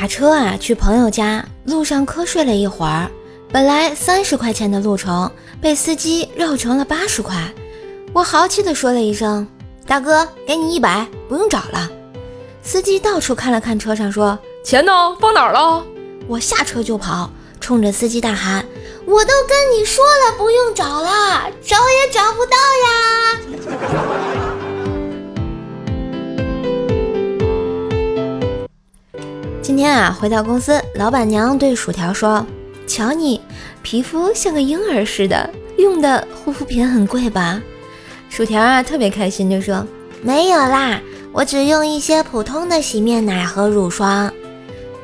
[0.00, 3.10] 打车啊，去朋友家，路上瞌睡了一会儿，
[3.52, 5.30] 本来三十块钱的路程，
[5.60, 7.36] 被司机绕成了八十块。
[8.14, 9.46] 我豪气地说了一声
[9.86, 11.90] ：“大哥，给你一百，不用找了。”
[12.64, 14.90] 司机到处看了看车上，说：“钱呢？
[15.20, 15.84] 放哪儿了？”
[16.26, 17.30] 我下车就跑，
[17.60, 18.64] 冲着司机大喊
[19.04, 23.39] ：“我都跟你说了，不用找了，找也找不到呀！”
[30.00, 32.46] 啊，回到公司，老板娘对薯条说
[32.88, 33.38] ：“瞧你，
[33.82, 37.60] 皮肤像个婴儿似的，用的护肤品很贵吧？”
[38.30, 39.86] 薯条啊，特别开心，就说
[40.24, 40.98] ：“没有啦，
[41.32, 44.32] 我只用一些普通的洗面奶和乳霜。”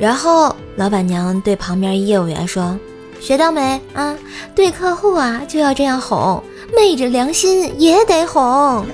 [0.00, 2.78] 然后老板娘对旁边业务员说
[3.20, 4.16] ：“学到没啊？
[4.54, 6.42] 对客户啊就要这样哄，
[6.74, 8.86] 昧着良心也得哄。”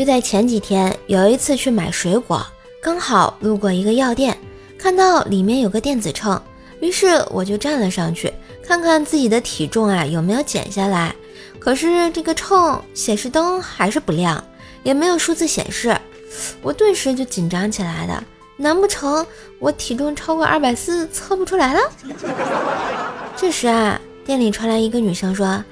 [0.00, 2.42] 就在前几天，有一次去买水果，
[2.82, 4.34] 刚好路过一个药店，
[4.78, 6.40] 看到里面有个电子秤，
[6.80, 8.32] 于是我就站了上去，
[8.66, 11.14] 看看自己的体重啊有没有减下来。
[11.58, 14.42] 可是这个秤显示灯还是不亮，
[14.84, 15.94] 也没有数字显示，
[16.62, 18.24] 我顿时就紧张起来了。
[18.56, 19.26] 难不成
[19.58, 21.80] 我体重超过二百四测不出来了？
[23.36, 25.62] 这时啊，店里传来一个女生说：“。”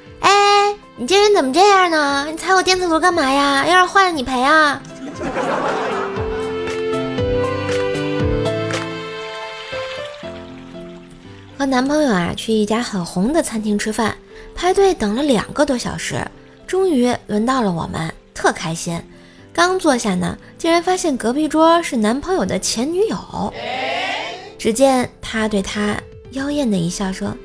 [1.00, 2.26] 你这人怎么这样呢？
[2.28, 3.64] 你踩我电磁炉干嘛呀？
[3.64, 4.82] 要是坏了你赔啊！
[11.56, 14.16] 和男朋友啊去一家很红的餐厅吃饭，
[14.56, 16.20] 排队等了两个多小时，
[16.66, 19.00] 终于轮到了我们，特开心。
[19.52, 23.54] 刚坐下呢，竟然发现隔壁桌是男朋友的前女友。
[24.58, 25.96] 只见他对他
[26.32, 27.36] 妖艳的一笑，说：“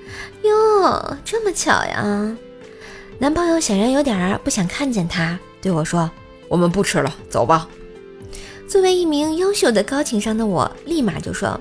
[0.42, 2.36] 哟，这么巧呀！”
[3.24, 6.12] 男朋友显然有点儿不想看见他，对我说
[6.50, 7.70] ：“我们不吃了，走吧。”
[8.68, 11.58] 作为一名优秀的高情商的我，立马就说：“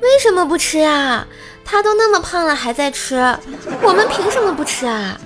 [0.00, 1.26] 为什么不吃啊？
[1.64, 3.16] 他都那么胖了还在吃，
[3.82, 5.20] 我们凭什么不吃啊？”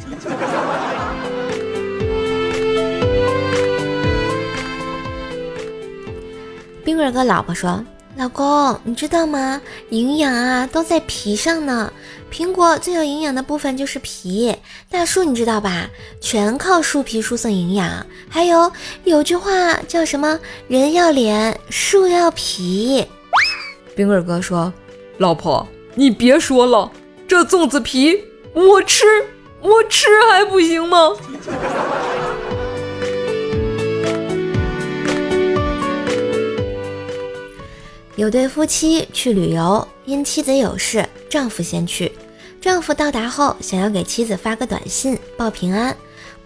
[6.83, 7.85] 冰棍哥老婆说。
[8.17, 9.61] 老公，你知道吗？
[9.91, 11.93] 营养啊都在皮上呢。
[12.33, 14.55] 苹果最有营养的部分就是皮。
[14.89, 15.89] 大树你知道吧？
[16.21, 18.07] 全靠树皮输送营养。
[18.29, 18.71] 还有
[19.03, 20.39] 有句话叫什么？
[20.69, 23.05] 人要脸，树要皮。
[23.97, 24.73] 冰棍哥说
[25.19, 26.91] ：“老婆，你别说了，
[27.27, 28.17] 这粽子皮
[28.53, 29.05] 我吃，
[29.61, 31.11] 我吃还不行吗？”
[38.17, 42.13] 有对夫妻去旅游，因妻子有事，丈夫先去。
[42.61, 45.97] 丈夫到达后，想要给妻子发个短信报平安，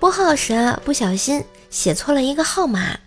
[0.00, 2.98] 拨号时啊，不小心写错了一个号码，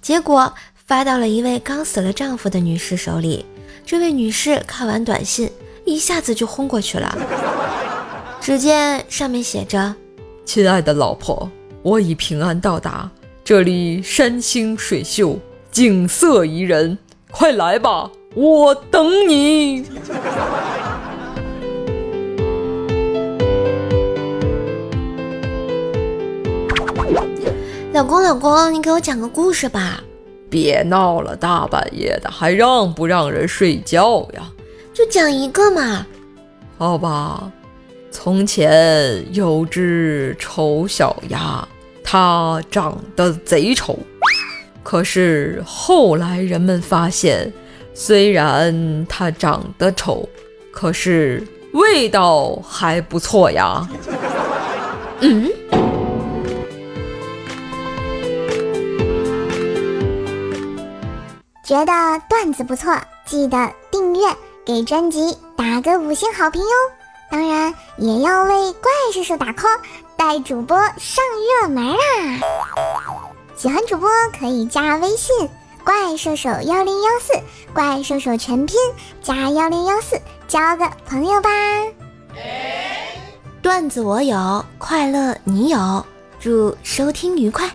[0.00, 0.50] 结果
[0.86, 3.44] 发到了一位刚死了丈夫的女士手里。
[3.84, 5.50] 这位女士看完短信，
[5.84, 7.16] 一下子就昏过去了。
[8.40, 9.94] 只见上面写着
[10.46, 11.50] ：“亲爱的老婆，
[11.82, 13.10] 我已平安到达，
[13.44, 15.38] 这里山清水秀，
[15.70, 16.96] 景色宜人。”
[17.30, 19.84] 快来吧，我等你。
[27.92, 30.02] 老公，老公，你给我讲个故事吧。
[30.48, 34.50] 别闹了，大半夜的，还让不让人睡觉呀？
[34.94, 36.06] 就讲一个嘛。
[36.78, 37.50] 好吧。
[38.10, 41.66] 从前有只丑小鸭，
[42.02, 43.98] 它长得贼丑。
[44.88, 47.52] 可是后来人们发现，
[47.92, 50.28] 虽然它长得丑，
[50.70, 53.84] 可是味道还不错呀。
[55.18, 55.50] 嗯，
[61.64, 61.92] 觉得
[62.28, 62.96] 段子不错，
[63.26, 64.20] 记得订阅，
[64.64, 66.68] 给专辑打个五星好评哟。
[67.28, 69.80] 当然也要为怪叔叔打 call，
[70.16, 71.24] 带主播上
[71.60, 71.96] 热门啊！
[73.56, 74.06] 喜欢主播
[74.38, 75.48] 可以加微信
[75.82, 77.32] “怪兽手幺零幺四”，
[77.72, 78.76] 怪兽手全拼
[79.22, 81.48] 加幺零幺四，交个朋友吧。
[83.62, 86.04] 段子我有，快乐你有，
[86.38, 87.66] 祝收听愉快。